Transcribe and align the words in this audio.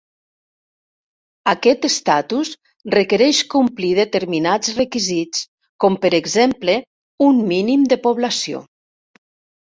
Aquest 1.51 1.83
estatus 1.89 2.51
requereix 2.95 3.41
complir 3.55 3.91
determinats 3.99 4.73
requisits, 4.79 5.45
com 5.85 5.99
per 6.07 6.13
exemple 6.21 6.79
un 7.29 7.45
mínim 7.53 7.87
de 7.95 8.01
població. 8.09 8.67